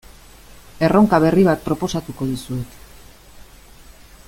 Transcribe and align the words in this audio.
Erronka 0.87 1.19
berri 1.25 1.43
bat 1.49 1.61
proposatuko 1.67 2.29
dizuet. 2.31 2.81